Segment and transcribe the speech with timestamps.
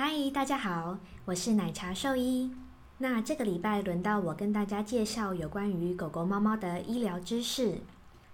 [0.00, 2.52] 嗨，大家好，我是奶茶兽医。
[2.98, 7.78] 那这个礼拜轮到我跟大家介绍有关于狗狗、猫猫的医疗知识。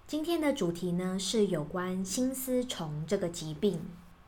[0.07, 3.81] 今天的主题呢是有关心丝虫这个疾病。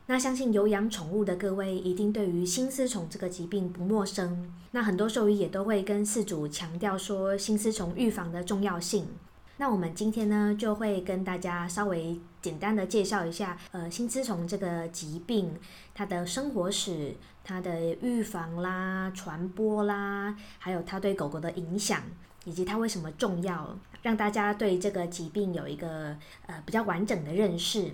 [0.07, 4.51] 那相信有养宠物的各位一定对于心丝虫这个疾病不陌生。
[4.71, 9.05] 那很多兽医也都会跟饲主强调说心丝虫预防的重要性。
[9.59, 15.51] 那我们今天呢，就会跟大家稍微简单的介绍一下，呃，心丝虫这个疾病，
[15.95, 22.03] 它的生活史、它的预防啦、传播啦，还有它对狗狗的影响，
[22.45, 27.91] 以及它为什么重要，让大家对这个疾病有一个呃比较完整的认识。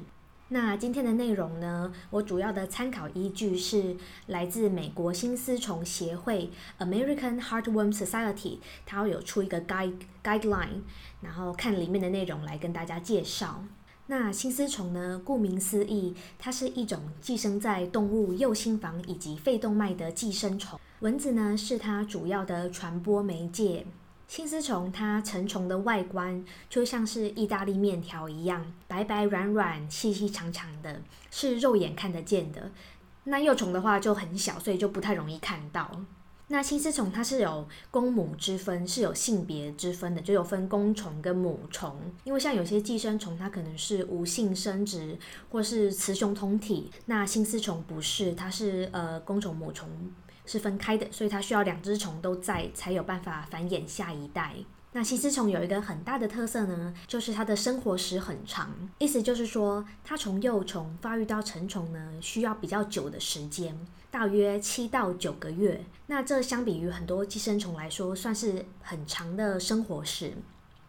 [0.54, 10.82] 那今天的内容呢，我主要的参考依据是来自美国新丝虫协会 （American Heartworm Society），它有出一个 guide guideline，
[11.22, 13.64] 然后看里面的内容来跟大家介绍。
[14.06, 23.88] 那新丝虫呢，顾名思义，它是一种寄生在动物右心房以及肺动脉的寄生虫，蚊子呢是它主要的传播媒介。
[24.28, 32.72] 新丝虫它成虫的外观就像是意大利面条一样，白白软软、细细长长的，是肉眼看得见的。
[33.26, 36.02] 那幼虫的话就很小，所以就不太容易看到。
[36.48, 41.96] 那新丝虫它是有公母之分，是有性别之分的，就有分公虫跟母虫。
[42.26, 45.18] 因为像有些寄生虫，它可能是无性生殖
[45.50, 49.90] 或是雌雄同体，那新丝虫不是，它是呃公虫母虫。
[50.46, 54.56] 是分开的，所以它需要两只虫都在，才有办法繁衍下一代。
[54.96, 63.76] 那心丝虫有一个很大的特色呢，就是它的生活时很长，意思就是说，它从幼虫发育到成虫呢，需要比较久的时间，
[64.12, 65.84] 大约七到九个月。
[66.06, 70.34] 那这相比于很多寄生虫来说，算是很长的生活时。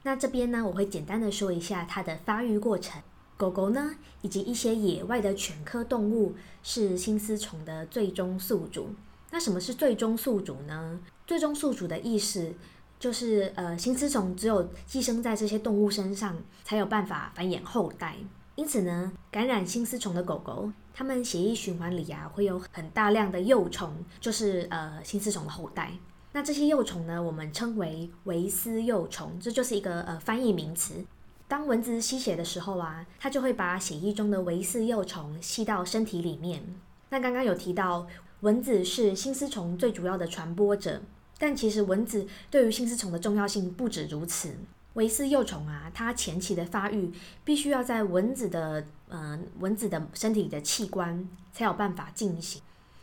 [0.03, 3.01] 那这边呢，我会简单的说一下它的发育过程。
[3.39, 8.91] 狗狗呢，以及一些野外的犬科动物，是新丝虫的最终宿主。
[9.35, 11.01] 那什么是最终宿主呢？
[11.27, 12.55] 最终宿主的意思
[13.01, 18.15] 就是，呃，心丝虫只有寄生在这些动物身上，才有办法繁衍后代。
[18.55, 25.91] 因此呢，感染心丝虫的狗狗，它们血液循环里啊，会有很大量的幼虫，就是呃心丝虫的后代。
[26.31, 31.05] 那这些幼虫呢，我们称为维丝幼虫，这就是一个呃翻译名词。
[31.49, 36.63] 当蚊子吸血的时候啊，它就会把血液中的维丝幼虫吸到身体里面。
[37.11, 38.07] 那刚刚有提到。
[38.45, 41.01] 蚊子是心丝虫最主要的传播者，
[41.39, 44.55] 但其实蚊子对于心丝虫的重要性不止如此。
[44.93, 47.11] 维丝幼虫啊，它前期的发育
[47.43, 52.61] 必须要在蚊子的呃蚊子的身体的器官才有办法进行，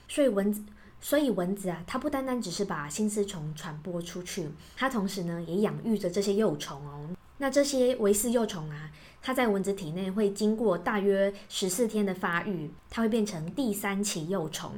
[0.08, 0.62] 所以蚊子
[1.02, 7.10] 所以蚊子啊，它不单单只是把心丝虫传播出去，它同时呢也养育着这些幼虫哦。
[7.40, 8.92] 那这些维丝幼虫啊，
[9.24, 14.72] 它在蚊子体内会经过大约十四天的发育，它会变成第三期幼虫。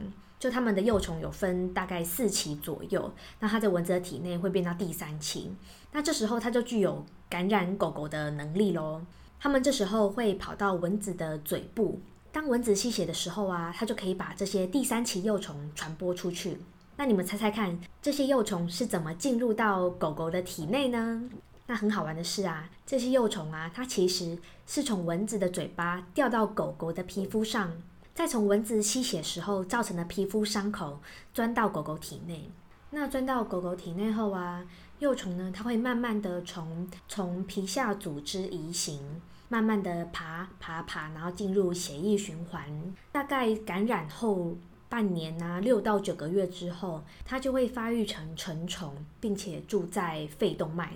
[0.44, 5.50] 就它们的幼虫有分大概四期左右，那它在蚊子的体内会变到第三期，
[5.94, 9.02] 那这时候它就具有感染狗狗的能力喽。
[9.40, 12.02] 它们这时候会跑到蚊子的嘴部，
[12.34, 16.58] 当蚊子吸血的时候啊，它就可以把这些第三期幼虫传播出去。
[16.98, 21.24] 那你们猜猜看，这些幼虫是怎么进入到狗狗的体内呢？
[21.68, 24.38] 那很好玩的是啊，这些幼虫啊，它其实
[24.68, 27.72] 是从蚊子的嘴巴掉到狗狗的皮肤上。
[28.14, 31.00] 再从蚊子吸血时候造成的皮肤伤口
[31.34, 32.52] 钻到狗狗体内，
[32.92, 34.64] 那钻到狗狗体内后啊，
[35.00, 39.20] 幼虫呢，它会慢慢的从从皮下组织移行，
[39.50, 42.94] 慢慢的爬爬爬，然后进入血液循环。
[43.12, 44.56] 大概感染后
[44.88, 50.94] 半年啊，六到九个月之后，它就会发育成成虫，并且住在肺动脉。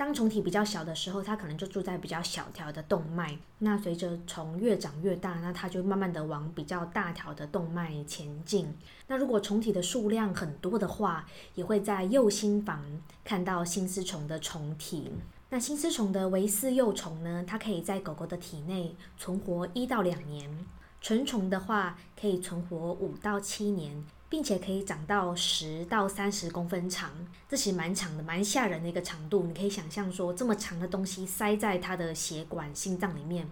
[0.00, 3.36] 当虫体比较小的时候，它可能就住在比较小条的动脉。
[3.58, 8.74] 那随着虫越长越大，那它就慢慢的往比较大条的动脉前进。
[9.08, 12.82] 那如果虫体的数量很多的话，也会在右心房
[13.22, 15.12] 看到心丝虫的虫体。
[15.50, 20.66] 那心丝虫的维丝幼虫呢，它可以在狗狗的体内存活一到两年，
[21.02, 24.02] 成虫的话可以存活五到七年。
[24.30, 27.10] 并且可以长到十到三十公分长，
[27.48, 29.42] 这其实蛮长的，蛮吓人的一个长度。
[29.42, 33.50] 你可以想象说，这么长的东西塞在它的血管、心脏里面，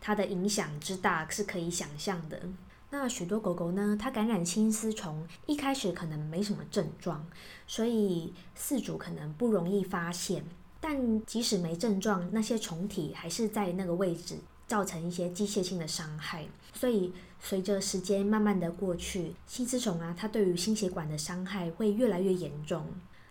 [0.00, 2.42] 它的影响之大是可以想象的。
[2.90, 7.26] 那许多狗狗呢，它感染青丝虫，一开始可能没什么症状，
[7.66, 10.44] 所以饲主可能不容易发现。
[10.80, 14.36] 但即使没症状，那些虫体还是在那个位置。
[14.68, 22.86] 造成一些机械性的伤害，所以随着时间慢慢的过去，心丝虫啊，它对于心血管的伤害会越来越严重。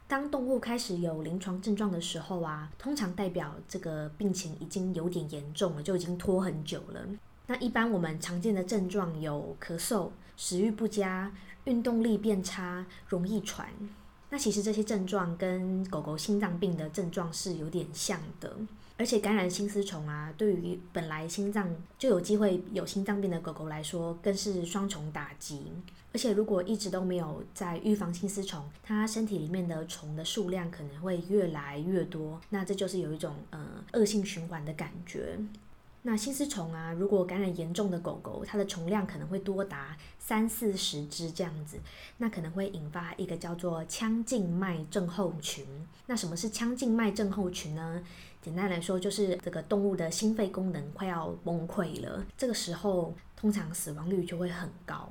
[0.08, 7.06] 当动物开始有临床症状的时候啊，通常代表这个病情已经有点严重了，就已经拖很久了。
[7.46, 11.32] 那一般我们常见的症状有咳嗽、食欲不佳、
[11.66, 13.70] 运动力变差、容易喘。
[14.30, 18.54] 那其实这些症状跟狗狗心脏病的症状是有点像的。
[18.98, 25.62] 而且感染心丝虫啊，对于本来心脏就有机会有心脏病的狗狗来说，更是双重打击。
[26.14, 35.38] 而且如果一直都没有在预防心丝虫，它身体里面的虫的数量可能会越来越多，那这就是有一种呃恶性循环的感觉。
[36.02, 41.78] 那心丝虫啊，如果感染严重的狗狗，它的虫量可能会多达三四十只这样子，
[42.18, 45.66] 那可能会引发一个叫做腔静脉症候群。
[46.08, 48.02] 那什么是腔静脉症候群呢？
[48.48, 55.10] 简单来说，就是这个动物的心肺功能快要崩溃了，这个时候通常死亡率就会很高。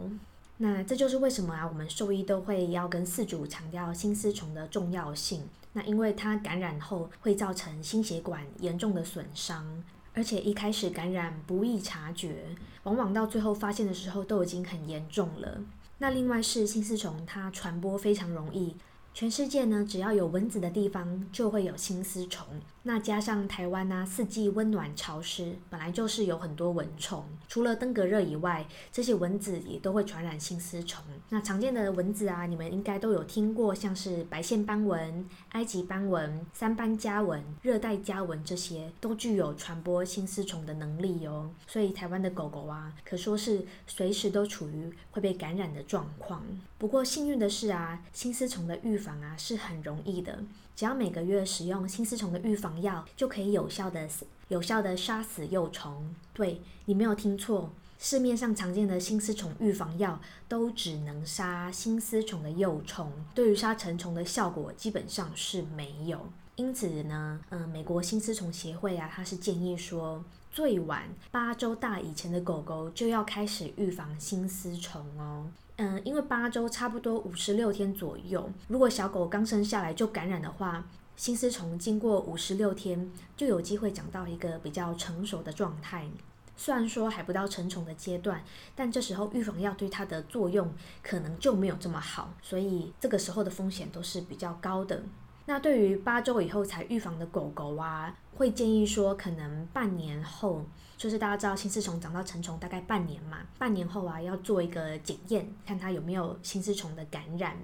[0.57, 5.47] 那这就是为什么啊，我们兽医都会要跟饲主强调心丝虫的重要性。
[5.75, 9.85] 那因为它感染后会造成心血管严重的损伤，
[10.15, 12.43] 而且一开始感染不易察觉，
[12.85, 15.61] 往往到最后发现的时候都已经很严重了。
[15.99, 18.75] 那另外是心丝虫，它传播非常容易。
[19.17, 22.47] 全世界呢，只要有蚊子的地方就会有心丝虫。
[22.83, 27.25] 那加上台湾呢，四季温暖潮湿，本来就是有很多蚊虫。
[27.49, 31.03] 除了登革热以外，这些蚊子也都会传染心丝虫。
[31.31, 41.49] 那常见的蚊子啊，你们应该都有听过，像是白线斑蚊、埃及斑蚊、三斑家蚊、热带家蚊，这些都具有传播心丝虫的能力哦。
[41.67, 46.45] 所以台湾的狗狗啊，可说是随时都处于会被感染的状况。
[46.79, 50.41] 不过幸运的是啊，心丝虫的预防啊是很容易的，
[50.75, 54.09] 只要每个月使用新丝虫的预防药，就可以有效的
[54.49, 56.13] 有效的杀死幼虫。
[56.35, 57.71] 对你没有听错，
[58.01, 66.29] 市面上常见的新丝虫预防药都只能杀新丝虫的幼虫，对于杀成虫的效果基本上是没有。
[66.57, 70.25] 因此呢，嗯，美国新丝虫协会啊，它是建议说，
[70.57, 75.47] 最晚八周大以前的狗狗就要开始预防心丝虫哦。
[75.77, 80.83] 嗯，因为八周差不多五十六天左右，如果小狗刚生下来就感染的话，
[81.15, 86.09] 心丝虫经过五十六天就有机会长到一个比较成熟的状态。
[86.57, 88.43] 虽然说还不到成虫的阶段，
[88.75, 95.03] 但这时候预防药对它的作用可能就没有这么好，所以这个时候的风险都是比较高的。
[95.47, 100.65] 那对于八周以后才预防的狗狗啊，会建议说可能半年后。
[100.99, 107.55] 就是大家知道心丝虫长到成虫大概半年嘛，半年后啊要做一个检验，看它有没有心丝虫的感染。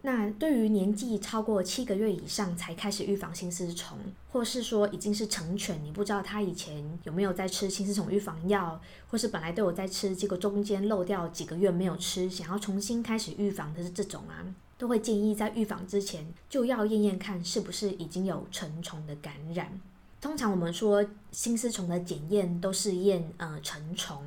[0.00, 3.96] 那对于年纪超过七个月以上才开始预防心丝虫，
[4.32, 14.42] 或是说已经是成犬，你不知道它以前有没有在吃心丝虫预防药，或是本来都有在吃，结果中间漏掉几个月没有吃，想要重新开始预防的是这种啊，
[14.82, 19.80] 都会建议在预防之前就要验验看是不是已经有成虫的感染。
[20.20, 24.20] 通常我们说新丝虫的检验都是验呃成虫，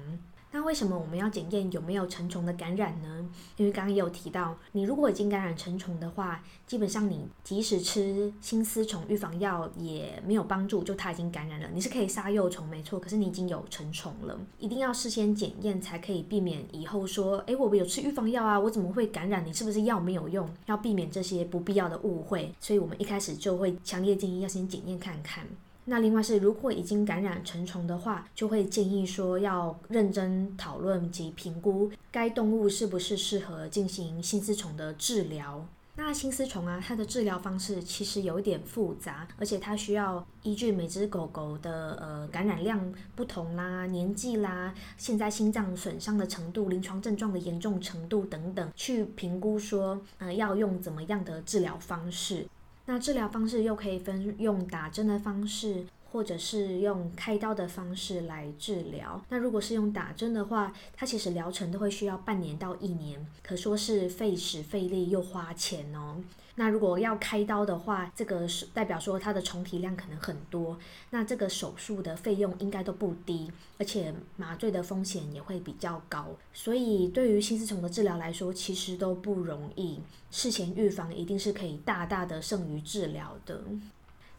[0.56, 3.30] 那为什么我们要检验有没有成虫的感染呢？
[3.57, 11.68] 因为刚刚也有提到，你如果已经感染成虫的话，基本上你即使吃新丝虫预防药也没有帮助，就它已经感染了。
[11.74, 19.46] 你是可以杀幼虫没错，可是你已经有成虫了，一定要事先检验才可以避免以后说，诶，我有吃预防药啊，我怎么会感染？
[19.46, 20.50] 你是不是药没有用？
[20.68, 25.46] 要避免这些不必要的误会，所以我们一开始就会强烈建议要先检验看看。
[25.86, 35.66] 那另外是，如果已经感染成虫的话，就会建议说要认真讨论及评估该动物是不是适合进行心丝虫的治疗。
[35.98, 52.46] 那心丝虫啊，它的治疗方式其实有一点复杂，而且它需要依据每只狗狗的呃感染量不同啦、年纪啦、现在心脏损伤的程度、临床症状的严重程度等等，去评估说呃要用怎么样的治疗方式。
[52.88, 59.22] 那治疗方式又可以分用打针的方式，或者是用开刀的方式来治疗。
[59.27, 66.24] 那如果是用打针的话，它其实疗程都会需要半年到一年，可说是费时费力又花钱哦。
[66.55, 70.79] 那如果要开刀的话，这个是代表说它的虫体量可能很多，
[71.10, 80.00] 那这个手术的费用应该都不低，而且麻醉的风险也会比较高，所以对于心丝虫的治疗来说，其实都不容易。
[80.31, 83.60] 事前预防一定是可以大大的胜于治疗的。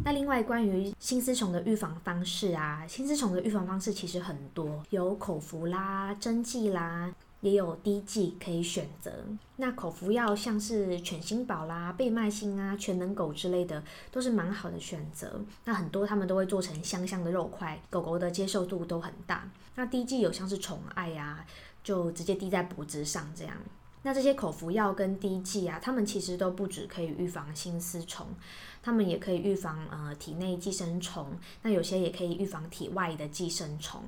[0.04, 7.12] 那另外关于心丝虫的预防方式啊，心丝虫的预防方式其实很多，有口服啦、针剂啦。
[7.42, 9.12] 也有滴剂可以选择。
[9.56, 15.44] 那口服药像是犬心宝啦、贝麦星啊、全能狗之类的，都是蛮好的选择。
[15.64, 19.48] 那很多他们都会做成香香的肉块，狗狗的接受度都很大。
[19.76, 21.44] 那滴剂有像是宠爱呀，
[21.84, 23.54] 就直接滴在脖子上这样。
[24.02, 28.26] 那这些口服药跟滴剂啊，它们其实都不止可以预防心丝虫，
[28.86, 31.26] 它们也可以预防呃体内寄生虫。
[31.62, 34.00] 那有些也可以预防体外的寄生虫。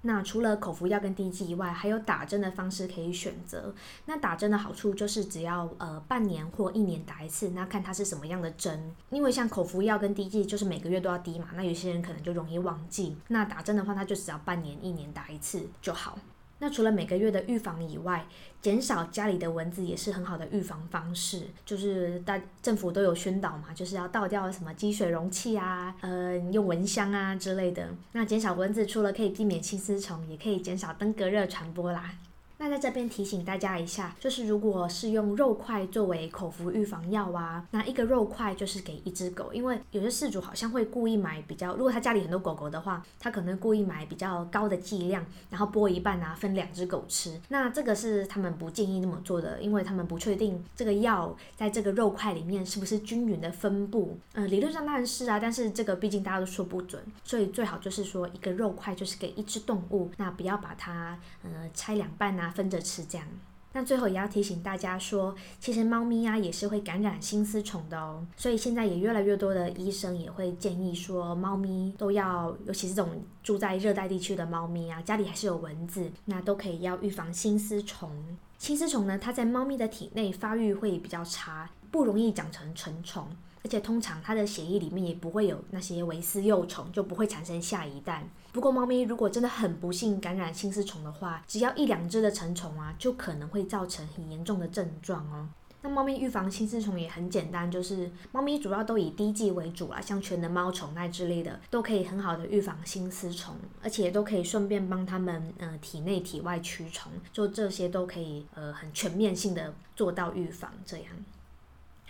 [0.00, 3.74] 那除了口服药跟滴剂以外，还有打针的方式可以选择。
[4.06, 8.96] 那打针的好处就是只要呃半年或一年打一次，那看它是什么样的针。
[9.10, 13.14] 因为像口服药跟滴剂就是每个月都要滴嘛，那有些人可能就容易忘记。
[13.28, 16.18] 那打针的话，它就只要半年、一年打一次就好。
[16.62, 18.24] 那除了每个月的预防以外，
[18.60, 21.42] 减少家里的蚊子也是很好的预防方式。
[21.66, 27.88] 就是大政府都有宣导嘛，就是要倒掉什么积水容器啊，呃，用蚊香啊之类的。
[28.12, 32.14] 那减少蚊子，除了可以避免青丝虫，也可以减少登革热传播啦。
[32.58, 47.40] 那在这边提醒大家一下，就是如果是用肉块作为口服预防药啊，那一个肉块就是给一只狗，因为有些饲主好像会故意买比较，如果他家里很多狗狗的话，他可能故意买比较高的剂量，然后剥一半啊，分两只狗吃。
[47.48, 54.16] 那这个是他们不建议那么做的，因为他们不确定这个药在这个肉块里面是不是均匀的分布。
[54.34, 62.51] 嗯，理论上当然是啊，但是这个毕竟大家都说不准，所以最好就是说一个肉块就是给一只动物，那不要把它呃拆两半啊。
[62.52, 63.26] 分着吃这样，
[63.72, 68.26] 那最后也要提醒大家说，其实猫咪啊也是会感染新丝虫的哦。
[68.36, 78.10] 所以现在也越来越多的医生也会建议说，猫咪都要，尤其是这种住在热带地区的猫咪啊，家里还是有蚊子，那都可以要预防新丝虫。
[78.58, 83.26] 新丝虫呢，它在猫咪的体内发育会比较差，不容易长成成虫。
[83.64, 88.26] 而且通常它的血液里面也不会有那些维斯幼虫，就不会产生下一代。
[88.52, 95.48] 不过猫咪如果真的很不幸感染新丝虫的话，只要一两只的成虫啊，就可能会造成很严重的症状哦。
[95.84, 111.06] 那猫咪预防新丝虫也很简单，就是猫咪主要都以滴剂为主啦，像全能猫虫那之类的，都可以很好的预防新丝虫，而且都可以顺便帮它们呃体内体外驱虫，就这些都可以呃很全面性的做到预防这样。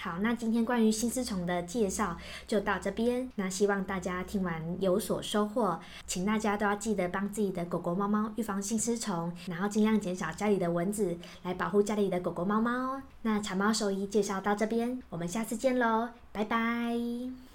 [0.02, 2.16] 好，那今天关于新丝虫的介绍
[2.48, 3.30] 就到这边。
[3.36, 5.78] 那希望大家听完有所收获，
[6.08, 13.02] 请大家都要记得帮自己的狗狗、猫猫预防新丝虫，然后尽量减少家里的蚊子，来保护家里的狗狗、猫猫哦。
[13.22, 17.51] 那长猫兽医介绍到这边，我们下次见喽，拜拜。